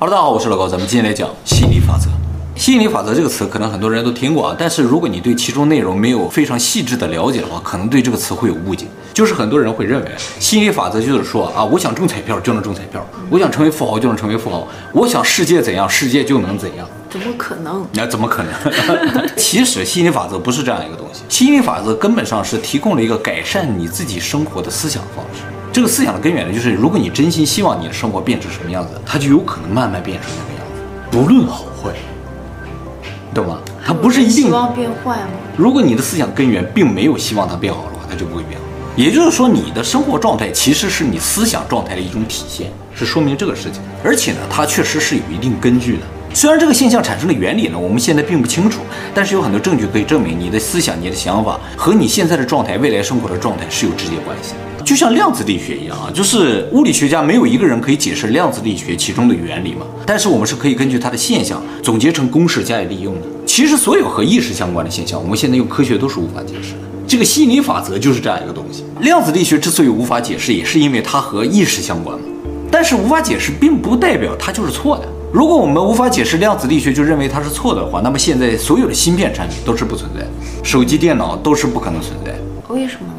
[0.00, 2.08] 哈喽，大家好，我是老高，咱们今天来讲吸引力法则。
[2.54, 8.86] 吸引力法则这个词可能很多人都听过啊，但是如果你对其中内容没有非常细致的了解的话，可能对这个词会有误解。
[9.12, 16.88] 就是很多人会认为吸引力法则就是说啊，我想中彩票就能中彩票，我想成为富豪就能成为富豪，我想世界怎样，世界就能怎样。
[17.10, 17.84] 怎么可能？
[17.94, 19.28] 那怎么可能？
[19.36, 25.42] 其实吸引力法则不是这样一个东西，吸引力法则根本上是提供了一个改善你自己生活的思想方式。
[25.78, 31.92] 这个思想的根源呢，就是如果你真心希望你的生活变成什么样子，它就有可能慢慢变成那个样子，不论好坏。
[33.32, 33.60] 懂吗？
[33.86, 35.28] 它不是一定希望变坏吗？
[35.56, 38.66] 如果你的思想根源并没有希望它变好的话，它就不会变好。
[38.96, 43.80] 也就是说，你的生活状态其实是你思想状态的一种体现，是说明这个事情。
[44.02, 46.02] 而且呢，它确实是有一定根据的。
[46.34, 48.80] 虽然这个现象产生的原理呢，我们现在并不清楚，
[49.14, 54.77] 但是有很多证据可以证明你的思想、你的想法和你现在的状态、未来生活的状态是有直接关系的。
[54.88, 63.20] 就像量子力学一样啊，就是物理学家没有一个人可以解释量子力学其中的原理嘛，但是我们是可以根据它的现象总结成公式加以利用的。
[63.44, 66.78] 其实所有和意识相关的现象，我们现在用科学都是无法解释的。
[67.06, 68.82] 这个吸引力法则就是这样一个东西。
[69.00, 72.24] 量子力学之所以无法解释，也是因为它和意识相关嘛。
[72.72, 75.04] 但是无法解释，并不代表它就是错的。
[75.30, 80.26] 如果我们无法解释量子力学，就认为它是错的话，那么现在所有的芯片产品都是不存在，
[80.64, 82.34] 手机、电脑都是不可能存在。
[82.72, 83.17] 为什么？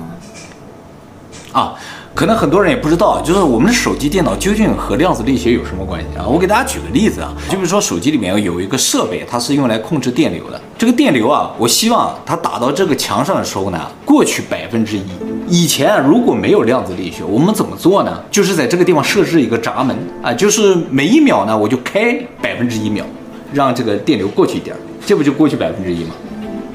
[1.52, 1.73] 啊，
[2.14, 6.28] 可能很多人也不知道，就是我们的手机、电脑究竟和量子力学有什么关系啊？
[6.28, 10.61] 我给大家举个例子啊，就比如说手机里面有一个设备，它是用来控制电流的。
[10.77, 15.03] 这个电流啊，我希望它打到这个墙上的时候呢，过去百分之一。
[15.47, 18.22] 以前如果没有量子力学，我们怎么做呢？
[18.30, 23.03] 就是在这个地方设置一个闸门啊，就是每一秒呢，我就开百分之一秒，
[23.52, 26.11] 让这个电流过去一点，这不就过去百分之一吗？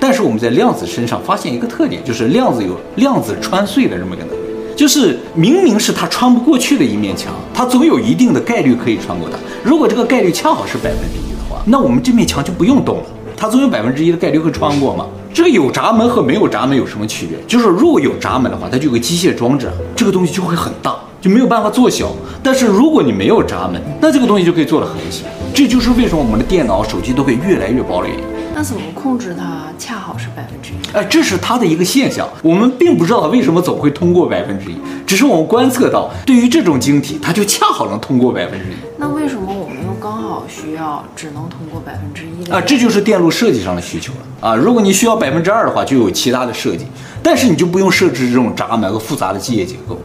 [0.00, 4.43] 但是我们在量子身上发现一个特点，就是量子有量子穿碎的这么一个能力。
[4.76, 9.38] 就是明明是它穿不过去的一面墙，它总有一定的概率可以穿过它。
[9.62, 13.04] 如果这个概率恰好是百分之一的话，那我们这面墙就不用动了，
[13.36, 15.06] 它总有百分之一的概率会穿过嘛。
[15.32, 17.36] 这个有闸门和没有闸门有什么区别？
[17.46, 22.12] 就是如果有闸门的话，它就有个机械装置，这个东西就会很大，就没有办法做小。
[22.42, 25.24] 但是如果你没有闸门，那这个东西就可以做得很小。
[25.52, 28.24] 这就是为什么我们的电脑、手机都会越来越薄的原因。
[28.56, 30.96] 那怎么控制它恰好是百分之一？
[30.96, 38.74] 哎，这是它的一个现象，我们并不知道它为什么总会通过百分之一，只是我们观测到，对于这种晶体，它就恰好能通过百分之一。
[38.96, 42.54] 那为什么我们又刚好需要只能通过百分之一的？
[42.54, 44.54] 啊，这就是电路设计上的需求了啊！
[44.54, 46.86] 如果你需要百分之二的话，就有其他的设计，
[47.24, 49.98] 但是你就不用设置这种闸门和复杂的机械结构。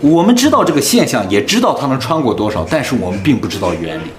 [0.00, 4.10] 我们知道这个现象，也知道它能穿过多少，但是我们并不知道原理。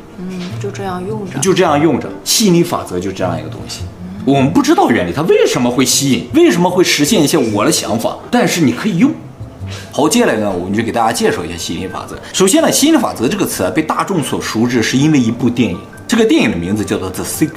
[0.66, 3.82] 就这样用着，就这样用着，吸引力法则就这样一个东西。
[4.26, 9.12] 我们不知道原理，它为什么会吸引，为什么会实现一些我的想法，但是你可以用。
[9.92, 12.18] 好，接下来呢，我们就给大家介绍一下吸引力法则。
[12.34, 15.78] 首先呢，吸引力法则这个词啊，被大众所熟知，是因为一部电影。
[16.08, 17.54] 这个电影的名字叫做《The Secret》，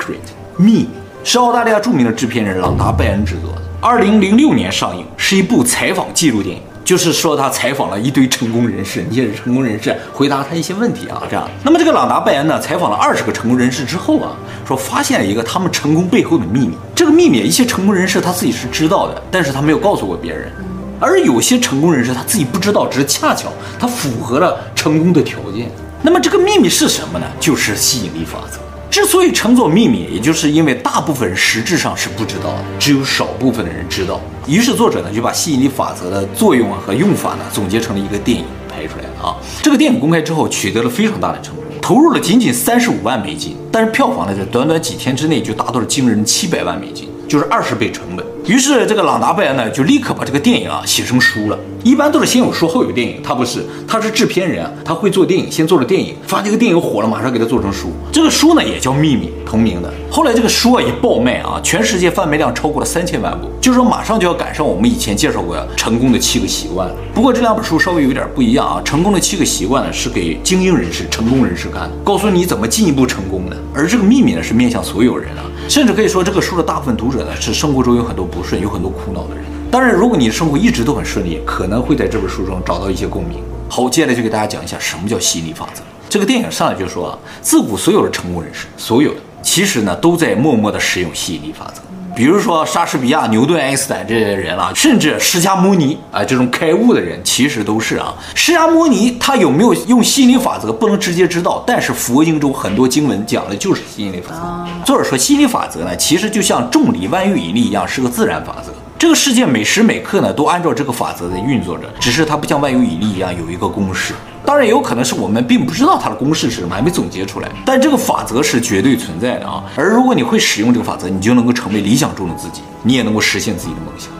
[0.62, 0.88] 秘密，
[1.24, 6.60] 是澳大利亚著名的制片人朗达·拜恩制作的，二零零六年上映，是一部采访记录电影。
[6.88, 11.46] 就是说他采访了一堆成功人士，一些成功人士回答他一些问题啊，这样。
[11.62, 14.32] 那么这个朗达·拜恩呢，采访了二十个成功人士之后啊，
[14.66, 16.70] 说发现了一个他们成功背后的秘密。
[16.94, 20.50] 这个秘密一些成功人士他自己是知道的，但是他没有告诉过别人。
[20.98, 25.70] 而有些成功人士他自己不知道，只是恰巧他符合了成功的条件。
[26.00, 27.26] 那么这个秘密是什么呢？
[27.38, 28.60] 就是吸引力法则。
[28.90, 34.20] 之所以称作秘密，也就是因为大部分人实质上是不知道的，只有少部分的人知道。
[34.46, 39.36] 于是作者呢就把吸引力法则的作用啊和用法呢总结成了一个电影拍出来了啊。
[39.62, 48.24] 这个电影公开之后取得了非常大的成功，投入了仅仅三十五万美金，但是票房呢在短短几天之内就达到了惊人七百万美金，就是二十倍成本。
[48.48, 51.58] 于是这个朗达·拜恩呢就立刻把这个电影啊写成书了。
[51.84, 57.92] 一般都是先有书后有电影，他不是，他是制片人啊，他会做电影，先做了电影，发现这个电影火了，马上给他做成书。
[58.10, 59.92] 这个书呢也叫《秘密》，同名的。
[60.10, 66.94] 后来这个书啊一爆卖啊，全世界贩卖量超过了三千万部，就是说马上就要赶上我们以前介绍过成功的七个习惯了。
[67.14, 73.56] 不过这两本书稍微有点不一样啊，成功的七个习惯呢是给精英人士、成功人士看的，告诉你怎么进一步成功的。
[73.74, 79.44] 而这个秘密呢是面向所有人啊，甚至可以说这个书的大部分读者呢是生活中有很多不顺、有很多苦恼的人。
[79.70, 83.38] 当然，如果你的生活一直都很顺利，可能会在这本书中找到一些共鸣。
[83.68, 85.82] 好，接下来就给大家讲一下什么叫吸引力法则。
[86.08, 91.82] 这个电影上来就说啊，自古所有的成功人士，所有的其实呢都在默默地使用吸引力法则。
[92.18, 98.12] 比如说莎士比亚、牛顿、爱因斯坦这些人啊，甚至释迦牟尼啊这种开悟的人，其实都是啊。
[98.34, 104.84] 释迦牟尼他有没有用心理法则，不能直接知道，但是佛经中很多经文讲的就是心理法则。
[104.84, 108.72] 作者说，心理法则呢，其实就像重力、万有引力一样，是个自然法则。
[108.98, 114.12] 这个世界每时每刻呢都按照这个法则在运作着，只是它不像万有引力一样有一个公式。
[114.48, 117.50] 当然也有可能是我们并不知道它的公式是什么，还没总结出来。
[117.66, 119.62] 但这个法则是绝对存在的啊！
[119.76, 124.10] 而如果你会使用这个法则，你就能够成为理想中的自己，你也能够实现自己的梦想。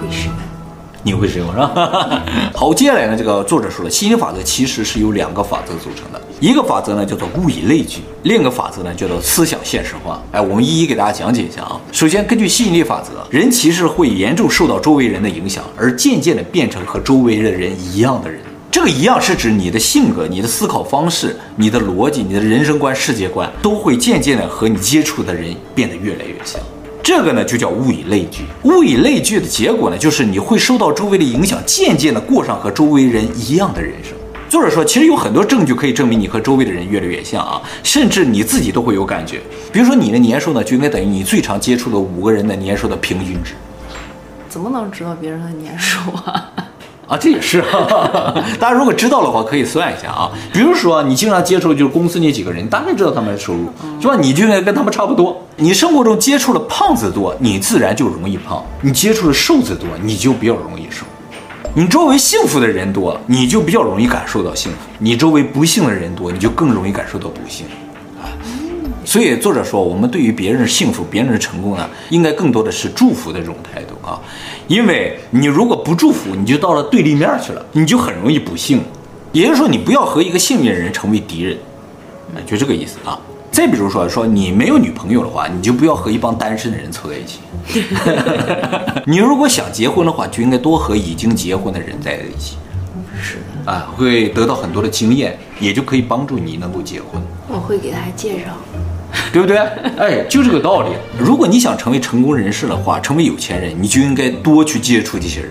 [0.00, 0.34] 会使用，
[1.02, 2.22] 你会使用是吧？
[2.56, 10.22] 好，接下来呢，这个作者说了，吸引力法则其实是由两个法则组成的，一个法则呢叫做物以类聚，另一个法则呢叫做思想现实化。
[10.32, 11.78] 哎，我们一一给大家讲解一下啊。
[11.92, 18.40] 首先，根据吸引力法则，人其实会严重受到周围人的影响，而渐渐的变成和周围的人一样的人。
[18.76, 26.60] 这个一样是指你的性格、你的思考方式、你的逻辑、你的人生观、世界观都会渐渐的和你接触的人变得越来越像。
[27.02, 28.42] 这个呢就叫物以类聚。
[28.64, 34.12] 物以类聚的结果呢，就是你会受到周围的影响，渐渐的过上和周围人一样的人生。
[34.50, 39.40] 作者说，其实有很多证据可以证明你和周围的人越来越像啊，甚至你自己都会有感觉。
[39.72, 43.54] 比如说你的年收呢，就应该等于你最常接触的五个人的年收的平均值。
[44.50, 46.52] 怎么能知道别人的年收啊？
[47.08, 47.62] 啊，这也是，
[48.58, 50.30] 大家如果知道的话，可以算一下啊。
[50.52, 53.66] 比如说，你经常接触就是公司那几个人，你大概知道他们的收入，
[54.00, 54.16] 是吧？
[54.20, 55.40] 你就应该跟他们差不多。
[55.56, 61.06] 你生活中接触的胖子多，你自然就容易胖；你接触的瘦子多，你就比较容易瘦。
[61.74, 67.66] 你周围幸福的人多，你就比较容易感受到幸福；你周围不幸的人多，你就更容易感受到不幸。
[68.20, 68.26] 啊，
[69.04, 74.18] 所以作者说，我们对于别人的幸福、别人的成功呢，应该更多的是祝福的这种态度啊。
[74.66, 78.82] 因为你如果不祝福，你就到了对立面去了，你就很容易不幸。
[79.32, 81.58] 也就是说，你不要和一个幸运的人成为敌人，
[82.46, 83.18] 就这个意思啊。
[83.50, 87.40] 再比如说，说你没有女朋友的话，你就不要和一帮单身的人凑在一起。
[89.06, 92.56] 你如果想结婚的话，就应该多和已经结婚的人在在一起。
[93.22, 97.22] 是的，啊，会得到很多的经验，也就可以帮助你能够结婚。
[97.48, 98.52] 我会给他介绍。
[99.32, 99.58] 对不对？
[99.98, 100.90] 哎，就这个道理。
[101.18, 105.50] 如果你想成为成功人士的话，成为有钱人，你就应该多去接触这些人。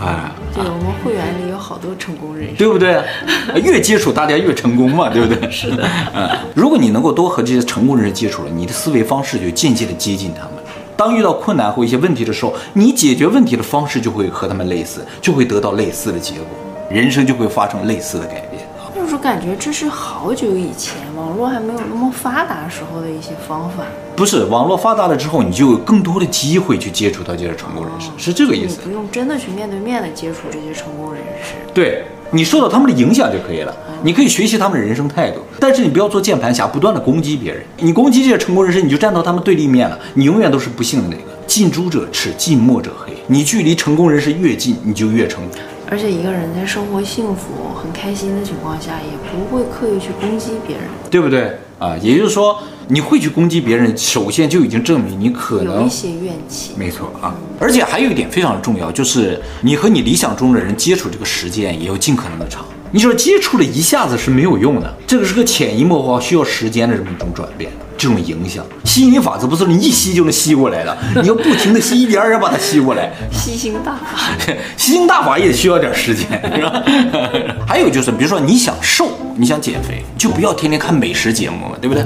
[0.00, 3.02] 哎，对，我们会员里有好多成功人士，对不对？
[3.62, 5.48] 越接触大家越成功嘛，对不对？
[5.50, 5.88] 是的。
[6.14, 10.52] 嗯，如果你能够多和这些成功人士接触了，你的思维方式就渐渐的接近他们。
[10.96, 16.46] 当遇到困难或一些问题的时候，你解决问题的方式就会和他们类似，就会得到类似的结果，
[16.90, 18.62] 人生就会发生类似的改变。
[19.04, 23.84] 就是感觉这是好久以前网络还没有那么发达时候的一些方法。
[24.16, 28.78] 不是网络发达了之后，你就有更多的机会去接触到这些成功人士，哦、是这个意思。
[28.82, 31.52] 你不用真的去面对面的接触这些成功人士。
[31.74, 33.76] 对，你受到他们的影响就可以了。
[33.90, 37.62] 嗯、你可以学习他们的人生态度，但是你不要做键盘侠，不断的攻击别人。
[37.80, 41.22] 你攻击这些成功人士，你就站到他们对立面了，你永远都是不幸的那个。
[41.46, 43.12] 近朱者赤，近墨者黑。
[43.26, 45.58] 你距离成功人士越近，你就越成功。
[45.94, 51.96] 而且一个人在生活幸福、很开心的情况下，也不会刻意去攻击别人，对不对啊？
[52.02, 52.58] 也就是说，
[52.88, 56.72] 你会去攻击别人，首先就已经证明你可能有一些怨气。
[56.76, 62.64] 没错啊，而且还有一点非常重要，就是你和你理想中的人接触这个时间也要尽可能的长。
[62.90, 67.70] 你说接触了一下子是没有用的，这个是个潜移默化、需要时间的这么一种转变。
[68.04, 73.10] 这种影响，吸引力法则不是你一吸就能吸过来的， 你要不停的吸，一点点把它吸过来。
[73.32, 74.44] 吸星大法，
[74.76, 76.82] 吸星大法也需要点时间，是吧？
[77.66, 82.04] 还有就是，比如说你想瘦，你想减肥，就不要天天看美食节目嘛，对不对？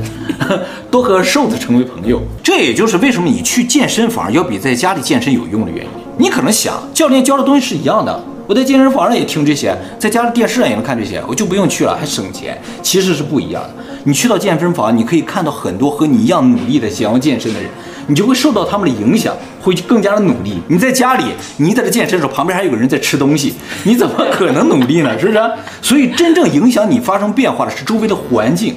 [0.88, 5.90] 多和瘦子成为朋友，这也就是为什么你去健身房要比在家里健身有用的原因。
[6.16, 8.24] 你可能想，教练教的东西是一样的。
[8.46, 12.56] 我在健身房上也听这些，在家里电视上也能看这些，我就不用去了，还省钱。
[12.82, 13.70] 其实是不一样的。
[14.08, 17.68] 你去到健身房，你可以看到很多和你一样努力的想要健身的人，
[18.06, 20.58] 你就会受到他们的影响，会更加的努力。
[20.68, 21.24] 你在家里，
[21.58, 23.52] 你在这健身的时候，旁边还有个人在吃东西，
[23.84, 25.10] 你怎么可能努力呢？
[25.20, 25.38] 是不是？
[25.82, 28.76] 所以真正影响你发生变化的是周围的环境，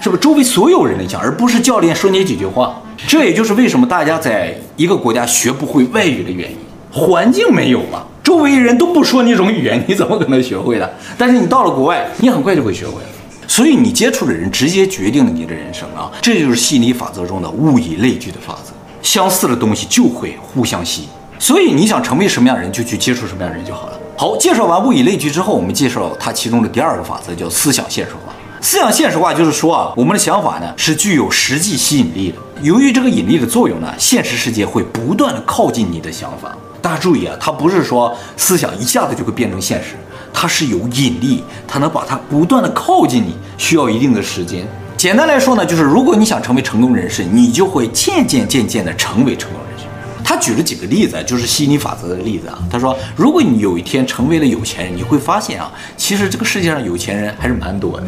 [0.00, 0.22] 是不是？
[0.22, 2.74] 周围所有人的影响，而不是教练说你几句话。
[3.06, 6.56] 这也就是为什么大家在一个国家学不会外语的原因，
[6.90, 8.02] 环境没有嘛。
[8.24, 10.90] 周围人都不说那种语言，你怎么可能学会的？
[11.18, 13.08] 但是你到了国外，你很快就会学会了。
[13.46, 16.10] 所以你接触的人直接决定了你的人生啊！
[16.22, 18.72] 这就是吸引力法则中的物以类聚的法则，
[19.02, 21.08] 相似的东西就会互相吸引。
[21.38, 23.98] 所以你想成为什么样的人，就去接触什么样的人就好了。
[24.16, 28.32] 好，介绍完物以类聚之后，我们介绍它其中的第二个法则，叫思想现实化。
[28.60, 32.38] 思想现实化就是说啊，我们的想法呢是具有实际吸引力的。
[32.62, 36.56] 由于这个引力的作用呢，现实世界会不断的靠近你的想法。
[36.80, 39.96] 大家注意啊，它不是说思想一下子就会变成现实，
[40.32, 44.66] 它是有引力，它能把它不断的靠近你，需要一定的时间。
[44.96, 49.84] 简单来说呢，就是如果你想成为成功人士，你就会渐渐渐渐的成为成功人士。
[50.24, 52.58] 他举了几个例子，就是吸引力法则的例子啊。
[52.70, 58.06] 他说，如果你有一天成为了有钱人，你会发现啊，其实这个世界上有钱人还是蛮多的。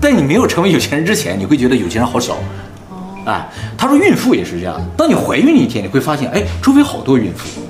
[0.00, 2.38] 在你没有成为有钱人之前，你会觉得有钱人好少。
[3.26, 3.46] 啊，
[3.76, 7.60] 他说孕妇也是这样，当你怀孕一天，你会发现，哎，周围好多孕妇。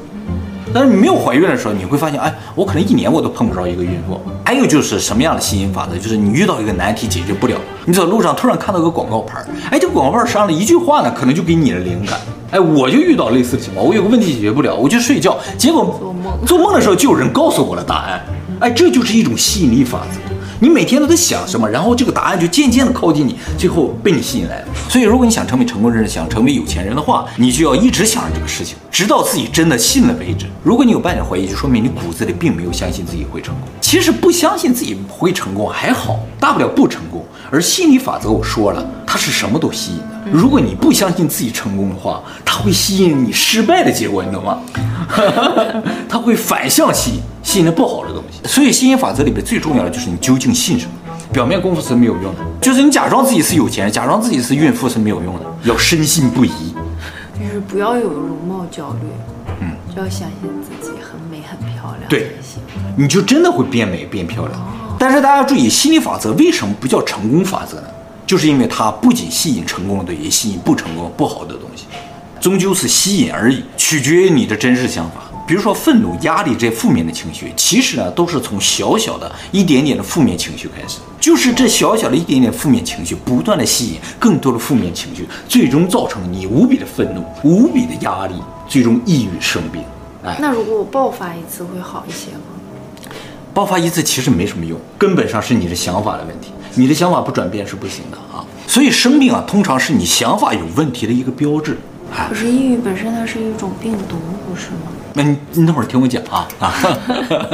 [0.73, 4.21] 但是你没有怀孕的时候，你会发现，哎，我可能一年我都碰不着一个孕妇。
[4.45, 5.97] 还有就是什么样的吸引法则？
[5.99, 12.19] 就是你遇到一个难题解决不了，你走路上突然看到个广告牌，哎，这个广告牌上了一句话呢，可能就给你了灵感。
[12.51, 18.21] 哎，我就遇到类似的情况，我有个问题解决不了，我就睡觉，结果做梦，做梦的时候就有人告诉我了答案。
[18.59, 20.30] 哎，这就是一种吸引力法则。
[20.63, 24.67] 你每天都在想什么，然后这个答案就渐渐的靠近你，最后被你吸引来了。
[24.91, 30.45] 所以，如果你想成为成功人士，想成为有钱人的话，你就要一直想着这个事情，直到自己真的信了为止。
[30.63, 33.63] 如果你有半点怀疑，就说明你骨子里并没有相信自己会成功。
[33.81, 37.25] 其实不相信自己会成功还好，大不了不成功。
[37.51, 40.20] 而心理法则我说了，它是什么都吸引的。
[40.33, 44.59] 如果你不相信自己成功的话，它会吸引你失败的结果，你懂吗？
[46.09, 48.41] 它会反向吸引，吸引的不好的东西。
[48.49, 50.93] 所以吸引法则里边最重要的就是你究竟信什么。
[51.33, 56.51] 表面功夫是没有用的，就是你假装自己是有钱人，假装自己是孕妇是没有用的，要深信不疑。
[57.39, 59.07] 就是不要有容貌焦虑，
[59.61, 62.09] 嗯，就要相信自己很美很漂亮。
[62.09, 62.33] 对，
[62.97, 64.61] 你就真的会变美变漂亮。
[64.61, 67.85] 哦，但是大家注意，心理法则为什么不叫成功法则呢？
[68.31, 71.87] 就是因为它不仅吸引成功的，也吸引不成功不好的东西，
[72.41, 75.17] 终究是吸引而已，取决于你的真实想法。
[75.49, 88.37] 比如说愤怒、压力这些负面的情绪，其实呢都是从小小的一点点的负面情绪开始，就是这小小的一点点负面情绪不断的吸引更多的负面情绪，最终造成你无比的愤怒、无比的压力，
[88.69, 89.83] 最终抑郁生病。
[90.25, 93.11] 哎，那如果我爆发一次会好一些吗？
[93.53, 98.45] 爆发一次其实没什么用，根本上是你的想法的问题，你的想法不转变是不行的啊。
[98.67, 101.77] 所以生病啊，通常是你想法有问题的一个标志。
[102.29, 104.17] 可是抑郁本身它是一种病毒，
[104.49, 104.91] 不是吗？
[105.13, 106.75] 那你你等会儿听我讲啊啊！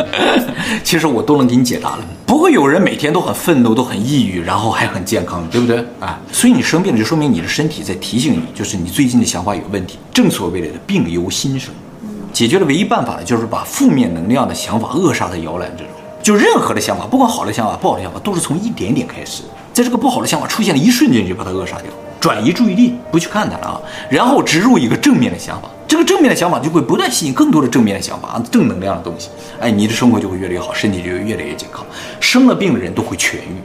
[0.84, 2.04] 其实我都能给你解答了。
[2.26, 6.18] 不会有人每天都很愤怒，都很抑郁，然后还很健康，对不对啊？
[6.32, 9.98] 所以你生病了，就说明你的身体在提醒你，就是你最近的想法有问题。
[10.12, 11.72] 正所谓的病由心生，
[12.32, 15.92] 解决的唯一办法呢，就是把负面能量的想法扼杀在摇篮之中。
[16.26, 21.84] 就任何的想法，不管好的想法、不好的想法，都是从一点点开始，在这个不好的想法出现的一瞬间，就把它扼杀掉。
[22.18, 23.80] 转移注意力，不去看它了啊，
[24.10, 29.28] 然后植入一个正面的想法，这个正面的想法就会不断吸引更多的正面的想法啊，正能量的东西，
[29.60, 31.86] 哎，你的生活就会越来越好，身体就会越来越健康，
[32.18, 33.62] 生了病的人都会痊愈。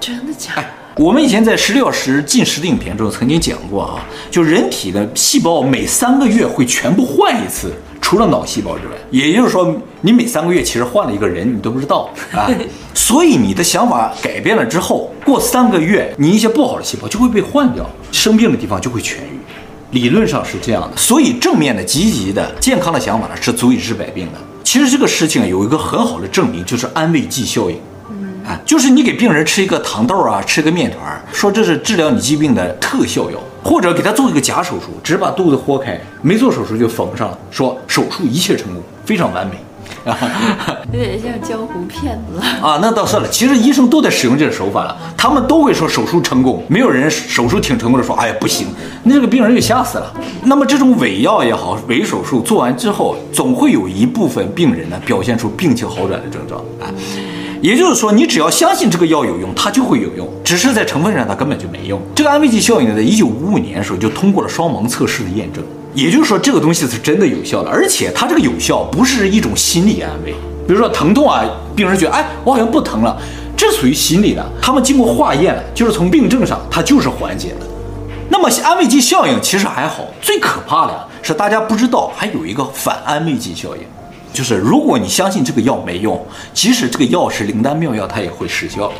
[0.00, 0.62] 真的假的？
[0.62, 7.70] 哎，我们以前在十六小时进食的影片中曾经讲过啊，就人体的细胞每三个月会全部换一次。
[8.04, 12.50] 除了脑细胞之外，也就是说，你每三个月其实换了一个人，你都不知道啊。
[12.92, 19.40] 所以你的想法改变了之后，过三个月，你一些不好的细胞就会被换掉，生病的地方就会痊愈。
[19.92, 20.94] 理论上是这样的。
[20.98, 24.38] 所以正面的、积极的、健康的想法呢，是足以治百病的。
[24.62, 27.78] 其实这个事情有一个很好的证明，就是安慰剂效应。
[28.44, 31.00] 啊，就是你给病人吃一个糖豆啊，吃个面团，
[31.32, 33.38] 说这是治疗你疾病的特效药。
[33.64, 39.54] 或者给他做一个假手术，只把肚子豁开，没做手术就缝上了，说手术一切成功，非常完美，
[40.04, 40.18] 啊，
[40.92, 42.78] 有点像江湖骗子啊。
[42.82, 48.66] 那倒算了，其实医生都在使用这个手法了，他们都会说手术成功，没有人手术挺成功的说，哎呀不行，
[49.02, 50.12] 那这个病人就吓死了。
[50.42, 56.92] 那么这种伪药也好，伪手术做完之后，总会有一部分病人呢表现出病情好转的症状啊。
[57.64, 61.98] 也就是说，你只要相信这个药有用，它就会有用，只是在成分上它根本就没用。
[62.14, 70.34] 这个安慰剂效应呢，在一九五五年的时候就通过了双盲测试的验证，也就是说这个东西是真的有效的，而且它这个有效不是一种心理安慰，
[70.68, 71.42] 比如说疼痛啊，
[71.74, 73.16] 病人觉得哎我好像不疼了，
[73.56, 74.46] 这属于心理的。
[74.60, 77.66] 他们经过化验了，就是从病症上它就是缓解的。
[78.28, 83.82] 那么安慰剂效应其实还好，最可怕的是大家不知道还有一个反安慰剂效应。
[84.34, 86.20] 就是如果你相信这个药没用，
[86.52, 88.92] 即使这个药是灵丹妙药，它也会失效。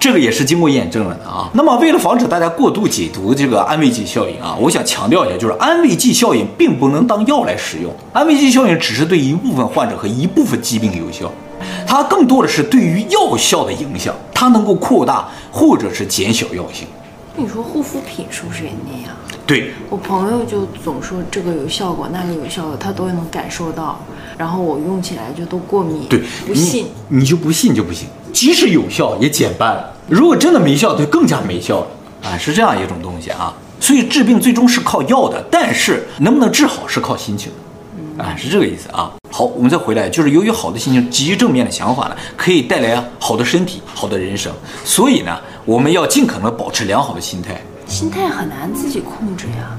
[0.00, 1.48] 这个也是经过验证了的啊。
[1.54, 7.92] 那么为了防止大家过度解读这个安慰剂效应啊，我想强调一下，就是安慰剂效应并不能当药来使用。
[8.12, 11.30] 安慰剂效应只是对一部分患者和一部分疾病有效，
[11.86, 16.88] 它更多的是对于药效的影响，它能够扩大或者是减小药性。
[17.36, 19.16] 你说护肤品是不是也那样？
[19.46, 24.00] 对，我朋友就总说这个有效果，那个有效果，他都能感受到。
[24.38, 28.06] 然后我用起来就都过敏，对，不信你，你就不信就不行。
[28.32, 31.86] 即使有效也减半了，如果真的没效，就更加没效了
[32.22, 32.38] 啊！
[32.38, 33.52] 是这样一种东西啊。
[33.80, 37.50] 所以治病最终是靠药的，但是能不能治好是靠心情，
[38.16, 39.10] 啊，是这个意思啊。
[39.30, 44.52] 好，我们再回来，就是由于好的心情、积极正面的想法呢，可以带来好的身体、好的人生。
[44.84, 47.60] 所以呢，我们要尽可能保持良好的心态。
[47.86, 49.76] 心态很难自己控制呀。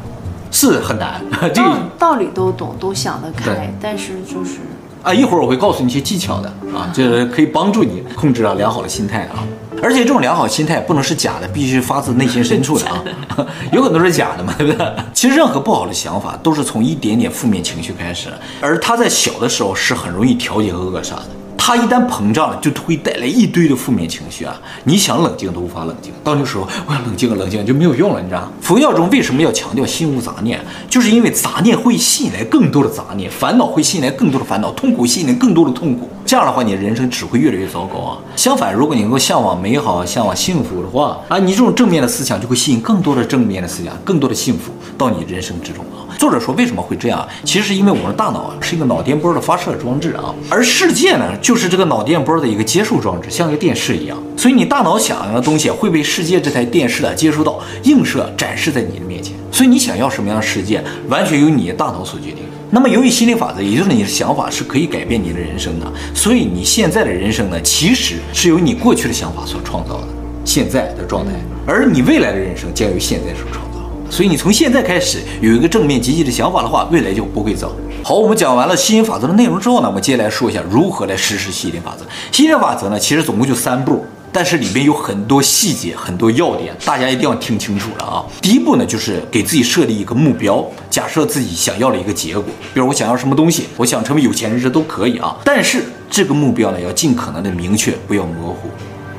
[0.52, 1.22] 是很难，
[1.54, 4.60] 这个道理都懂，都想得开，但是就是
[5.04, 9.44] 啊，一会儿我会告诉你一些技巧的啊，就是可以帮助你控制啊良好的心态啊。
[9.82, 13.02] 而且这种良好心态不能是假的，必须发自内心深处的啊
[13.72, 14.94] 有很多是假的嘛，对不对？
[15.14, 18.28] 其实任何不好的想法都是从一点点负面情绪开始，
[18.60, 21.26] 而他在小的时候是很容易调节和扼杀的。
[21.62, 24.60] 它一旦膨胀了，就会带来一堆的负面情绪啊！
[24.86, 28.52] 你想冷静都无法冷静，到那时候我要冷静冷静就没有用了，你知道吗？
[28.62, 30.60] 佛教中为什么要强调心无杂念？
[30.90, 36.10] 就是因为杂念会吸引来更多的杂念，烦恼会吸引来更多的烦恼，痛苦吸引来更多的痛苦。
[36.26, 38.18] 这样的话，你的人生只会越来越糟糕啊！
[38.36, 45.84] 相反，如果你能够向往美好、向往幸福的话啊，你这种正面的思想就会吸引更多的正面的思想，更多的幸福到你人生之中！
[46.20, 47.26] 作者说，为什么会这样？
[47.46, 54.22] 其实是因为我们大脑啊是一个脑电波的发射装置啊，而世界呢就是这个脑电波的一个接受装置，像一个电视一样。
[54.36, 59.34] 所以你大脑想要的东西会被世界这台电视的接收到，映射展示在你的面前。
[59.50, 62.40] 所以你想要什么样的世界，完全由你的大脑所决定。
[62.70, 70.08] 那么由于心理法则，也就是你的想法是可以改变你的人生的，所以你现在的人生呢，其实是由你过去的想法所创造的
[70.44, 71.32] 现在的状态，
[71.66, 73.69] 而你未来的人生将由现在所创造。
[74.10, 77.72] 所以你从现在开始有一个正面积极的想法的话，未来就不会糟。
[78.04, 82.06] 好，我们讲完了吸引法则的内容之后呢，我们接下来说一下如何来实施吸引法则。
[82.32, 88.26] 吸引法则呢，其实总共就三步，但是里面有很多细节、很多要点，大家一定要听清楚了啊。
[88.42, 95.36] 第一步呢，就是给自己设立一个目标，假设自己想要的一个结果，比如我想要什么东西，我想成为有钱人，这都可以啊。
[95.44, 98.70] 但是这个目标呢，要尽可能的明确，不要模糊。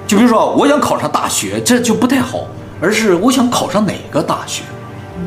[0.07, 2.41] 就比如说，我想考上大学，这就不太好，
[2.81, 4.63] 而是我想考上哪个大学。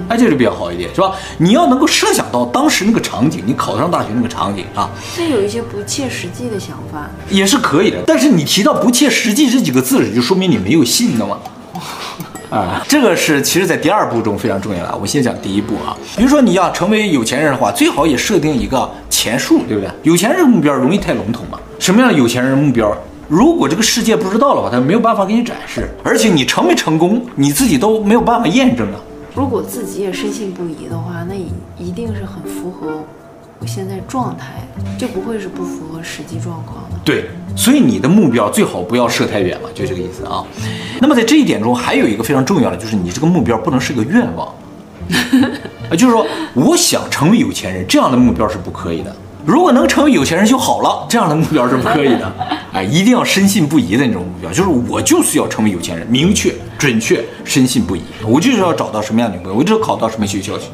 [0.10, 1.14] 哎，这就比较好一点，是吧？
[1.38, 4.90] 你要能够设想到当时那个场景，你考上大学那个场景啊。
[5.18, 11.38] 那有一些不切实际的想法也是可以的，但是你提到不切实际这几个字，就说明你没有信的嘛。
[12.50, 14.96] 啊，这个是其实在第二步中非常重要的。
[14.96, 19.90] 我先讲第一步啊，比如说你要成为有钱人的话，最好也设定一个钱数，对不对？
[20.04, 21.58] 有钱人的目标容易太笼统嘛。
[21.80, 22.96] 什么样的有钱人的目标？
[23.28, 29.00] 如果这个世界不知道的话，他没有办法给你展示，而且你成没成功，你自己都没有办法验证的。
[29.36, 31.34] 如果自己也深信不疑的话，那
[31.78, 33.04] 一定是很符合
[33.60, 37.00] 我现在状态，就不会是不符合实际状况的。
[37.04, 37.26] 对，
[37.56, 40.46] 所以你的目标最好不要设太远了，就这个意思啊。
[41.02, 44.48] 那么在这一点中，还有一个非常重要的，就是你这个目标不能是个愿望，
[45.90, 49.16] 啊， 就是说我想成为有钱人这样的目标是不可以的。
[49.46, 52.32] 如果能成为有钱人就好了，这样的目标是不可以的。
[52.74, 58.02] 哎，一定要深信不疑的那种目标，就是我就是要成为有钱人，明确、准确、深信不疑。
[58.26, 60.66] 我就是要找到什么样的女朋友，我就是考到什么学校去，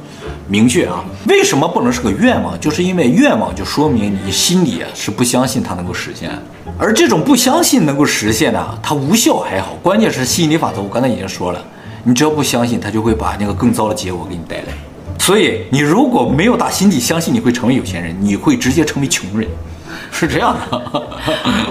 [0.47, 1.03] 明确啊。
[1.27, 2.58] 为什么不能是个愿望？
[2.60, 6.32] 就是因为愿望就说明你心里啊是不相信它能够实现，
[6.77, 10.82] 而这种不相信能够实现呢，它无效还好，关键是吸引力法则。
[10.82, 11.62] 我刚才已经说了，
[12.03, 14.63] 你只要不相信，它就会把那个更糟的结果给你带来。
[15.29, 19.47] 所以你如果没有打心底相信你会成为有钱人，你会直接成为穷人。
[20.11, 21.07] 是这样的，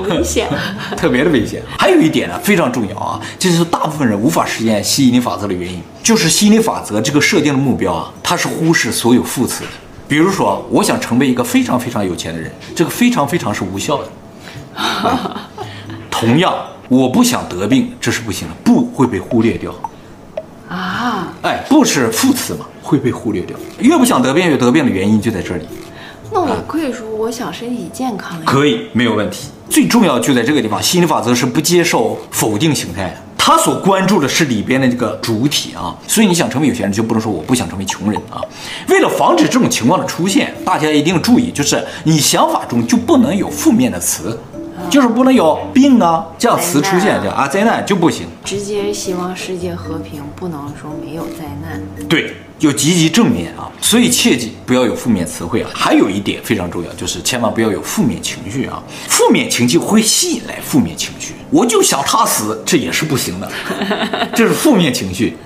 [0.08, 0.48] 危险，
[0.96, 1.60] 特别的危险。
[1.76, 9.70] 还有一点呢，非常重要啊，这就是大部分人无法实现吸引力法则的原因，就是吸引力法则这个设定的目标啊，它是忽视所有副词的。
[10.06, 14.08] 比如说，我想成为一个非常非常有钱的人，这个非常非常是无效的。
[16.08, 16.54] 同样，
[16.88, 19.74] 我不想得病，这是不行的，不会被忽略掉。
[20.68, 23.56] 啊，哎，不是副词嘛，会被忽略掉。
[23.80, 25.66] 越不想得病，越得病的原因就在这里。
[26.30, 28.38] 那我可以说，我想身体健康。
[28.44, 29.48] 可以，没有问题。
[29.70, 35.96] 最重要就在这个地方，心理法则是不接受否定形态的，他所关注的是里边的这个主体啊。
[36.06, 38.40] 所以你想成为有钱人，就不能说我不想成为穷人啊。
[38.88, 44.38] 为了防止这种情况的出现，大家一定注意，就是你想法中就不能有负面的词，
[44.90, 48.26] 就是不能有病啊这样词出现，叫啊灾难就不行。
[48.44, 51.82] 直接希望世界和平，不能说没有灾难。
[52.08, 52.34] 对。
[52.58, 55.70] 就积极正面啊，所以切记不要有负面词汇啊。
[55.72, 58.82] 还有一点非常重要，就是千万不要有负面情绪啊。
[59.06, 63.48] 负面情绪会吸引来负面情绪，我就想他死，这也是不行的，
[64.34, 65.36] 这是负面情绪。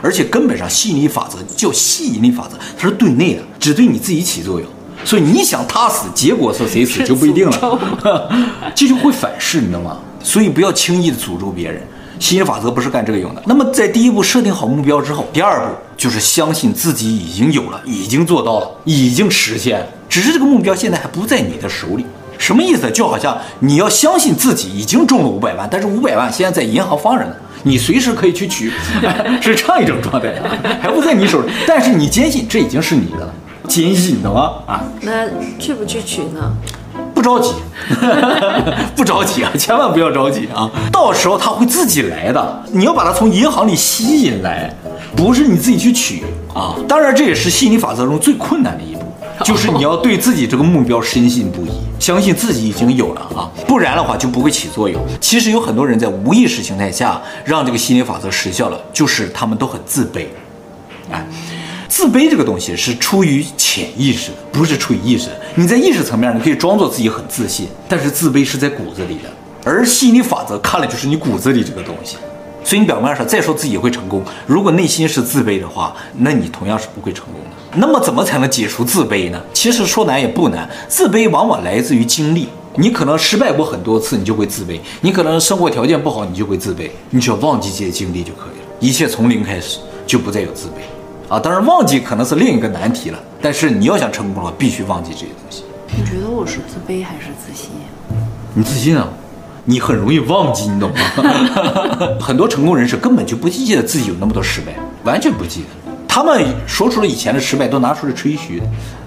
[0.00, 4.66] 而且根本上吸引力法则叫吸引力法则，它是对内的，只对你自己起作用。
[5.04, 8.30] 所以你想他死，结果是谁死就不一定了，
[8.74, 9.96] 这就会反噬，你知道吗？
[10.22, 11.82] 所以不要轻易的诅咒别人。
[12.20, 13.42] 吸引法则不是干这个用的。
[13.46, 19.84] 那么在第一步设定好目标之后，第二步就是相信自己已经有了，已经做到了，已经实现。
[20.08, 22.06] 只是这个目标现在还不在你的手里。
[22.38, 22.88] 什么意思？
[22.92, 27.34] 就好像你要相信自己已经中了五百万，但是五百万现在在银行放着呢，
[27.64, 28.70] 你随时可以去取，
[29.42, 30.32] 是这样一种状态，
[30.80, 31.50] 还不在你手里。
[31.66, 33.34] 但是你坚信这已经是你的了，
[33.68, 34.52] 坚信懂吗？
[34.66, 36.52] 啊，那去不去取呢？
[37.14, 37.52] 不着急，
[38.96, 39.50] 不着急啊！
[39.56, 40.68] 千万不要着急啊！
[40.90, 44.74] 到时候他会自己来的，你要把它从银行里吸引来，
[45.16, 46.74] 不是你自己去取啊！
[46.88, 49.02] 当然，这也是吸引力法则中最困难的一步。
[49.44, 55.00] 就是你要对自己这个目标深信不疑，相信自己已经有了啊，不然的话就不会起作用。
[55.20, 60.26] 其实有很多人在无意识形态下让这个吸引力法则失效了，就是他们都很自卑。
[61.10, 61.26] 哎，
[61.92, 65.28] 自卑这个东西是出于潜意识的，不是出于意识。
[65.54, 69.30] 你在意识层面，你可以装作自己很自信，但是自卑是在骨子里的。
[69.62, 72.16] 而吸引力法则看了就是你骨子里这个东西。
[72.64, 77.76] 所以你表面上再说自己会成功，如果内心是自卑的话，那你同样是不会成功的。
[77.78, 79.38] 那么怎么才能解除自卑呢？
[79.52, 82.48] 其实说难也不难，自卑往往来自于经历。
[82.76, 86.88] 你可能失败过很多次，你就会自卑；你可能生活条件不好，你就会自卑。
[87.10, 91.01] 你只要忘记这些经历就可以了，一切从零开始，就不再有自卑。
[91.32, 95.64] 啊，当然忘记可能是另一个难题了，但是你要想成功的话，必须忘记这些东西。
[95.96, 97.70] 你觉得我是自卑还是自信？
[98.52, 99.08] 你自信啊。
[99.64, 100.96] 你很容易忘记，你懂吗？
[102.20, 105.68] 很多成功人士根本就不记得自己有那么多失败，完全不记得。
[106.06, 108.66] 他们说出了以前的失败，都拿出来吹嘘的，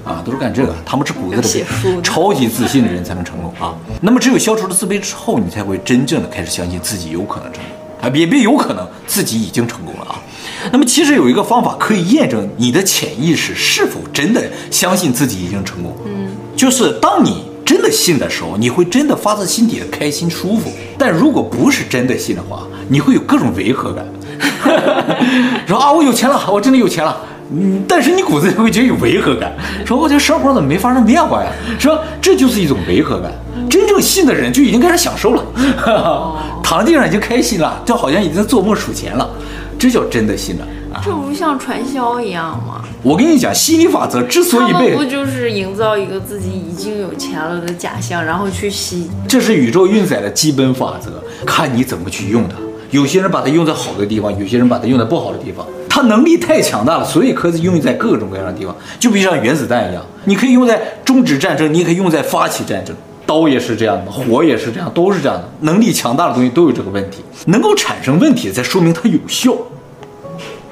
[0.10, 0.74] 啊，都是干这个。
[0.84, 1.64] 他们是骨子里
[2.02, 3.76] 超级自信的人才能成功啊。
[4.02, 10.16] 那么只有消除了自卑之后，你才会真正的开始相信自己有可能成功啊，也别有可能自己已经成功了啊。
[10.72, 17.44] 那么其实有一个方法可以验证你的潜意识是否真的相信自己已经成功，嗯，就是当你。
[17.66, 20.72] 真的信的时候，你会真的发自心底的开心舒服。
[21.00, 24.06] 但如果不是真的信的话，你会有各种违和感。
[25.68, 27.18] 说啊，我有钱了，我真的有钱了。
[27.52, 29.52] 嗯，但是你骨子里会觉得有违和感。
[29.84, 31.50] 说我这生活怎么没发生变化呀？
[31.80, 33.32] 说这就是一种违和感。
[33.68, 35.44] 真正信的人就已经开始享受了，
[36.62, 39.28] 躺在地上已经开心了，就好像已经在做梦数钱了。
[39.78, 40.68] 这叫真的信了。
[41.04, 42.82] 这不像传销一样吗？
[43.04, 49.10] 我跟你讲，吸引力法则之所以被，不就是营造一个自己已经有钱了的假象，然后去吸？
[49.28, 52.56] 这是宇宙运载的基本法则，看你怎么去用它。
[52.92, 55.66] 有些人把它用在好的地方，有些人把它用在不好的地方。
[55.90, 58.74] 它能力太强大了，所以可以用在各种各样的地方。
[58.98, 62.96] 就比如像原子弹一样，你可以用在终止战争，你也可以用在发起战争。
[63.26, 65.50] 刀也是这样的，火也是这样，都是这样的。
[65.62, 69.56] 能力强大的东西都有这个问题，能够产生问题，才说明它有效。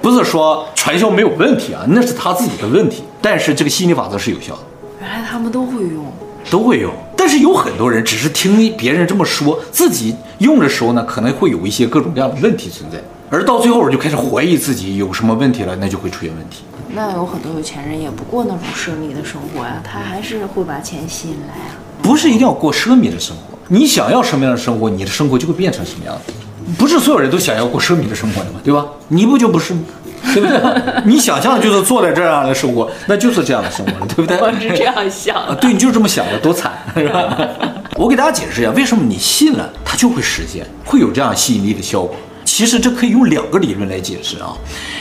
[0.02, 3.04] 不是说传销没有问题啊，那是他自己的问题。
[3.22, 4.62] 但是这个吸引力法则是有效的。
[5.00, 6.06] 原来他们都会用，
[6.50, 6.92] 都会用。
[7.16, 12.98] 但是有很多人只是听别人这么说，自己用的时候呢，可能会有一些各种各样的问题存在。
[13.30, 16.64] 而到最后就开始怀疑自己有什么问题了，那就会出现问题。
[16.90, 21.80] 那有很多有钱人也不过那种奢靡的生活呀，他还是会把钱吸引来啊。
[22.04, 26.34] 不是一定要过奢靡的生活，你想要什么样的生活，你的生活就会变成什么样子。
[26.78, 28.86] 不是所有人都想要过奢靡的生活的嘛，对吧？
[29.08, 29.82] 你不就不是吗？
[30.34, 31.04] 对不对？
[31.06, 34.38] 你想象就是坐在这样的生活，那就是这样的生活了，对不对？
[34.38, 35.56] 我是这样想的。
[35.56, 37.50] 对，你就是这么想的，多惨， 是吧？
[37.96, 42.16] 我给大家解释一下，为什么你信了，它就会实现，会有这样吸引力的效果。
[42.46, 44.54] 其实这可以用两个理论来解释啊。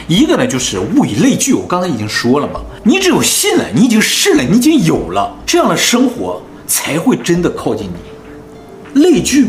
[0.08, 9.02] 一个呢，就是物以类聚，我刚才已经说了嘛，你只有信了，你已经试了，你已经有了这样的生活，才会真的靠近你。
[9.02, 9.48] 类聚。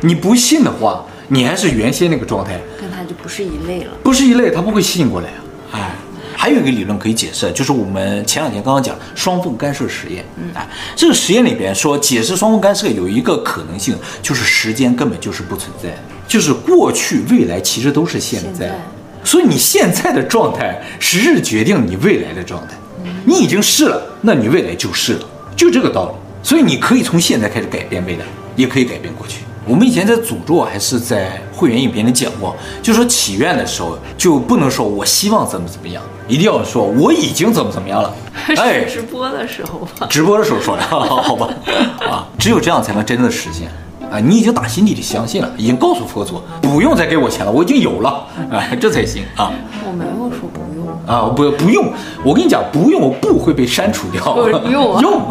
[0.00, 3.92] 你不信的话，你还是原先那个状态，跟他就不是一类了。
[4.02, 5.40] 不是一类，他不会吸引过来啊。
[5.72, 5.90] 哎，
[6.36, 10.24] 还有一个理论可以解释，就是我们前两天刚刚讲双缝干涉实验。
[10.36, 15.96] 嗯，哎，这个实验里边说解释双缝干涉有一个可能性，就是时间根本就是不存在，
[16.28, 18.78] 就是过去未来其实都是现在，现在。
[19.24, 22.74] 所以你现在的状态时日决定你未来的状态。
[23.04, 26.12] 嗯，你已经是了，那你未来就是了，就这个道理。
[26.42, 29.40] 所以你可以从现在开始改变未来，也可以改变过去。
[29.66, 38.14] 我们以前在诅咒还是在会员影片里讲过，就说祈愿的时候就不能说我希望怎么怎么样，一定要说我已经怎么怎么样了。
[38.58, 41.48] 哎，直播的时候吧，直播的时候说的，好吧？
[42.08, 43.66] 啊，只有这样才能真正的实现。
[44.08, 49.50] 啊，你已经打心底里相信了，已经告诉佛祖不用再给我钱了，我已经有了，哎，这才行啊。
[49.84, 50.75] 我没有说不用
[51.06, 51.92] 啊，不不用，
[52.24, 54.22] 我跟你讲，不用我不会被删除掉，
[54.68, 55.22] 用啊， 用。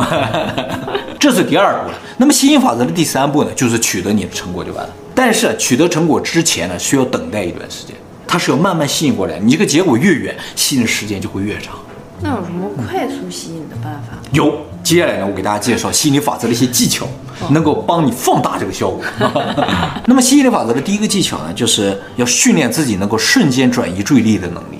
[1.19, 1.97] 这是第二步了。
[2.17, 4.89] 那么吸引法则的第三步呢，就是取得你的成果就完了。
[5.13, 7.95] 但是取得成果之前呢，需要等待一段时间，
[8.27, 9.37] 它是要慢慢吸引过来。
[9.39, 11.75] 你这个结果越远，吸引的时间就会越长。
[12.21, 14.17] 那有什么快速吸引的办法？
[14.31, 14.53] 有。
[14.83, 17.07] 接下来呢，我给大家介绍吸引力法则的一些技巧，
[17.49, 19.01] 能够帮你放大这个效果。
[20.05, 24.77] 那么吸引力法则的第一个技巧呢，就是要训练自己能够瞬间转移注意力的能力。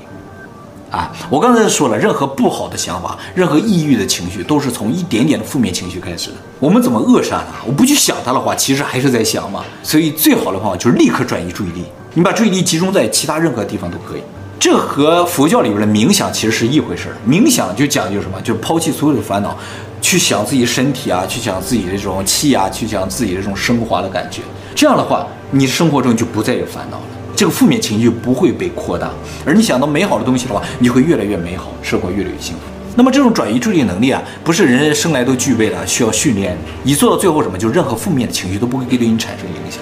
[0.96, 6.36] 啊，我刚才说了，任何不好的想法，任何抑郁的情绪，都是从一点点的负面情绪开始的。
[6.58, 7.66] 我们怎么扼杀它？
[7.68, 9.66] 我不去想它的话，其实还是在想嘛。
[9.84, 14.22] 所以最好的方法就是立刻转移注意力，你把注意力集中在其他任何地方都可以。
[14.58, 17.16] 这和佛教里边的冥想其实是一回事儿。
[17.28, 18.40] 冥想就讲究什么？
[18.42, 19.54] 就抛弃所有的烦恼，
[20.02, 24.42] 去想自己身体啊，去想自己的这种气啊，去想自己这种升华的感觉。
[24.74, 27.04] 这样的话，你生活中就不再有烦恼了。
[27.36, 29.12] 这个负面情绪不会被扩大，
[29.46, 32.62] 而你想到美好的东西的话，你会越来越美好，生活越来越幸福。
[32.96, 36.96] 那么这种转移注意力能力啊，不是人人生来都具备的，需要训练你。
[36.96, 39.82] 做到最后什么，就任何负面的情绪都不会给对你产生影响。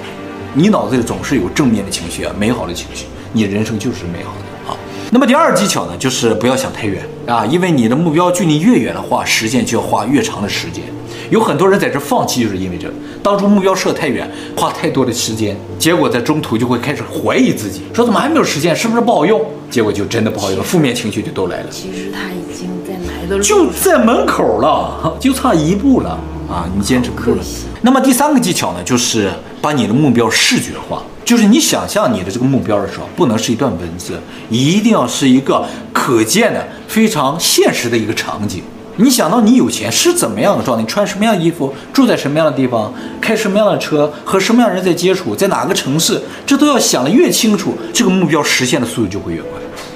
[0.55, 4.75] 你脑子里总是有正面的情绪啊，美好的情绪，你人生就是美好的啊。
[5.11, 10.83] 那么第二技巧呢，就是不要想太远啊，因为你的目标距离越远的话，实现就要花越长的时间。
[11.29, 19.41] 有很多人在这放弃，就是因为这当初目标设太远，花太多的时间，结果在中途就会开始怀疑自己，说怎么还没有实现，是不是不好用？
[19.69, 21.65] 结果就真的不好用了，负面情绪就都来了。
[21.69, 26.11] 其实他已经在来的路就在门口了，就差一步了
[26.49, 26.69] 啊！
[26.75, 27.43] 你坚持不住了。
[27.81, 29.31] 那么第三个技巧呢，就是
[29.61, 31.01] 把你的目标视觉化。
[31.25, 38.61] 就是你想象你的这个目标的时候，不能是一段文字，一定要是一个可见的、非常现实的一个场景。
[38.97, 40.83] 你想到你有钱是怎么样的状态？
[40.83, 41.73] 你穿什么样的衣服？
[41.91, 42.93] 住在什么样的地方？
[43.19, 44.11] 开什么样的车？
[44.23, 45.35] 和什么样的人在接触？
[45.35, 46.21] 在哪个城市？
[46.45, 49.49] 这都要想得越清楚，这个目标实现的速度就会越快。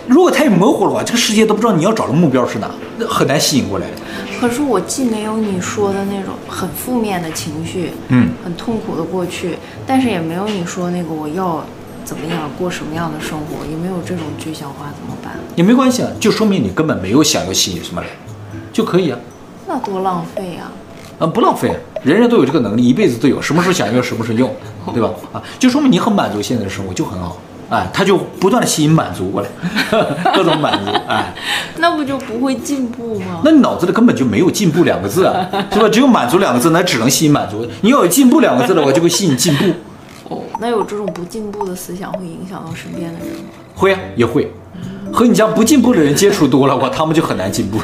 [0.07, 2.71] 如果太模糊的话，这个世界都不知道你要找的目标是哪，
[3.07, 3.87] 很难吸引过来。
[4.39, 11.63] 可是我既没有你说的那种很负面的情绪，嗯，很痛苦的过去，但是也没有你说那个我要
[12.05, 15.33] 怎么样过什么样的生活，也没有这种具象化，怎么办？
[15.55, 18.09] 也没关系啊，就说明你根本没有想要吸引什么人，
[18.77, 19.17] 就可以啊。
[19.67, 20.69] 那多浪费呀！
[21.17, 24.53] 啊，不浪费，人人都有这个能力，一辈子都有，什么时候想用什么时候用，
[24.93, 25.09] 对吧？
[25.33, 27.37] 啊，就说明你很满足现在的生活，就很好。
[27.71, 29.49] 哎，他就不断的吸引满足过来，
[30.31, 31.33] 各种满足，哎，
[31.79, 33.41] 那不就不会进步吗？
[33.43, 35.89] 那你脑子里根本就没有进步两个字啊，是吧？
[35.89, 37.67] 只有满足两个字，那只能吸引满足。
[37.81, 39.65] 你要有进步两个字的话，就会吸引进步。
[40.29, 43.45] 哦，那有这种不进步的思想会影响到身边的人吗？
[43.75, 44.51] 会啊，也会。
[45.11, 47.79] 和你家不进步的人接触多了哇，他们就很难进步。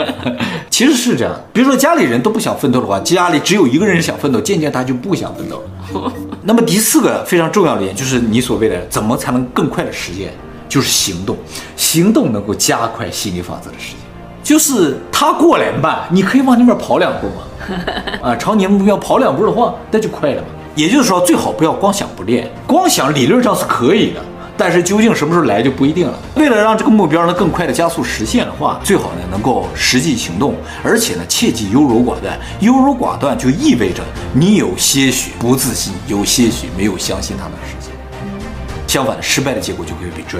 [0.70, 6.12] 其实是这样，比如说家里人都不想奋斗的话，家里只有一个人想奋斗，渐渐他就不想奋斗了。
[6.42, 10.32] 那么第四个非常重要的点就是你所谓的怎么才能更快的实现，
[10.68, 11.36] 就是行动，
[11.76, 13.96] 行动能够加快吸引力法则的实现。
[14.42, 17.42] 就是他过来慢，你可以往那边跑两步嘛，
[18.30, 20.48] 啊，朝你的目标跑两步的话，那就快了嘛。
[20.74, 24.20] 也就是说，最好不要光想不练，光想理论上是可以的。
[24.60, 26.18] 但是究竟什么时候来就不一定了。
[26.34, 32.38] 为了让这个目标呢更快的加速实现的话，最好呢能够实际行动，而且呢切忌优柔寡断。
[32.60, 34.02] 优柔寡断就意味着
[34.34, 37.90] 你有些许不自信，有些许没有相信它能实现。
[38.86, 40.38] 相反，失败的结果就会被拽。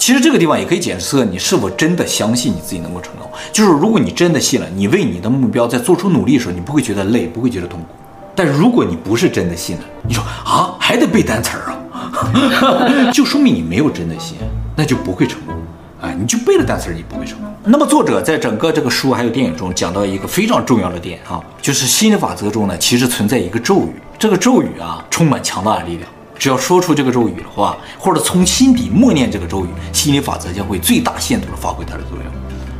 [0.00, 3.30] 其实这个地方也可以检测你是否真的相信你自己能够成功。
[3.52, 7.86] 就是如果你真的信了，你为你的目标在做出努力的时候，你不会觉得累，不会觉得痛苦。
[8.34, 11.78] 但如果你不是真的信了，你说啊还得背单词儿啊？
[13.12, 14.36] 就说明你没有真的信，
[14.76, 15.54] 那就不会成功。
[16.00, 17.48] 哎，你就背了单词，你不会成功。
[17.64, 23.94] 那么作者在整个这个书还有电影中讲到一个非常重要的点啊，就是心理法则中呢，其实存在一个咒语。
[24.18, 26.08] 这个咒语啊，充满强大的力量。
[26.38, 32.26] 只要说出这个咒语的话，或者从心底默念这个咒语，心理法则将会最大限度的发挥它的作用。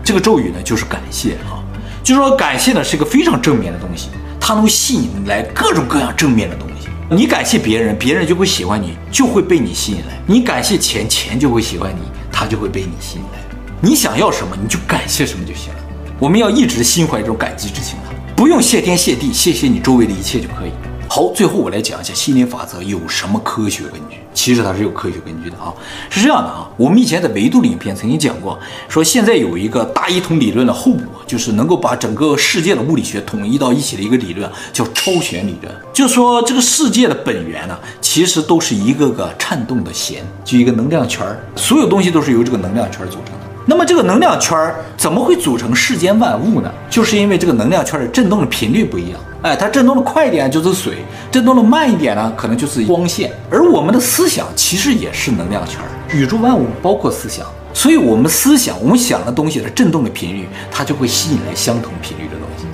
[0.05, 1.62] 这个咒语呢，就是感谢啊，
[2.03, 6.73] 就说感谢呢是一个非常正面的东西，它能吸引来各种各样正面的东西。
[7.11, 12.01] 你感谢别人，别人就会喜欢你，就会被你吸引来；你感谢钱，钱就会喜欢你，
[12.33, 13.38] 他就会被你吸引来。
[13.81, 15.81] 你想要什么，你就感谢什么就行了。
[16.19, 20.71] 我们要一直心怀这种感激之情啊，不用谢天谢地，谢谢你周围的一切就可以。
[21.14, 24.16] 好，最后我来讲一下吸引力法则有什么科学根据。
[24.35, 25.72] 其实它是有科学根据的啊，
[26.11, 35.72] 是这样的啊，我们以前在维度的影片曾经讲过，说现在有一个大一统理论的后补，就是能够把整个世界的物理学统一到一起的一个理论，叫超弦理论。
[35.92, 43.54] 就说这个世界的本源呢，其实都是一个个颤动的弦，就一个能量圈儿，所有东西都是由这个能量圈组成的。
[43.66, 44.57] 那么这个能量圈
[44.96, 46.70] 怎么会组成世间万物呢？
[46.90, 49.18] 就是因为这个能量圈的振动的频率不一样。
[49.42, 53.31] 哎，它振动的快一点就是水，振动的慢一点呢，可能就是光线。
[53.50, 55.81] 而我们的思想其实也是能量圈，
[56.12, 62.66] 宇宙万物包括思想，所以我们思想，我们想的东西的振动的频率，它就会吸引来相同频率的东西。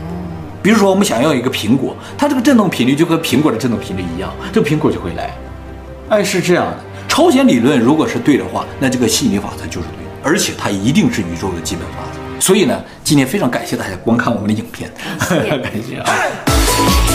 [0.62, 5.34] 比如说，我们想要一个苹果，它这个振动频率就和苹果的振动频率一样，这苹果就会来。
[6.08, 6.76] 哎，是这样的，
[7.08, 9.99] 超弦理论如果是对的话，那这个吸引力法则就是对。
[10.22, 14.90] 而且它一定是宇宙的基本法则，所以呢，今天非常感谢大家观看我们的影片，
[15.28, 15.58] 谢谢。
[15.58, 17.09] 感谢啊。